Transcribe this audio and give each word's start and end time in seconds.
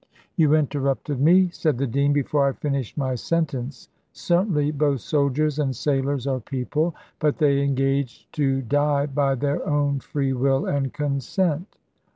"You 0.35 0.55
interrupted 0.55 1.19
me," 1.19 1.49
said 1.51 1.77
the 1.77 1.85
dean, 1.85 2.11
"before 2.11 2.47
I 2.47 2.53
finished 2.53 2.97
my 2.97 3.13
sentence. 3.13 3.87
Certainly, 4.13 4.71
both 4.71 5.01
soldiers 5.01 5.59
and 5.59 5.75
sailors 5.75 6.25
are 6.25 6.39
people, 6.39 6.95
but 7.19 7.37
they 7.37 7.61
engage 7.61 8.27
to 8.31 8.63
die 8.63 9.05
by 9.05 9.35
their 9.35 9.63
own 9.69 9.99
free 9.99 10.33
will 10.33 10.65
and 10.65 10.91
consent." 10.91 11.77